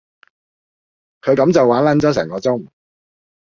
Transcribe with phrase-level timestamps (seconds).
[1.21, 2.69] 佢咁就玩撚咗成個鐘